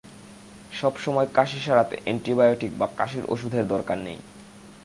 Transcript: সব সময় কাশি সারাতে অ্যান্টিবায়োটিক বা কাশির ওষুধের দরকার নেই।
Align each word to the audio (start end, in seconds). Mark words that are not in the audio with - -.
সব 0.71 0.93
সময় 0.97 1.27
কাশি 1.33 1.59
সারাতে 1.59 1.95
অ্যান্টিবায়োটিক 2.03 2.71
বা 2.77 2.87
কাশির 2.97 3.25
ওষুধের 3.29 3.65
দরকার 3.67 3.97
নেই। 3.97 4.19